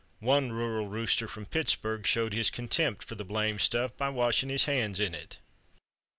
[0.17, 4.65] "One rural rooster from Pittsburg showed his contempt for the blamed stuff by washing his
[4.65, 5.37] hands in it.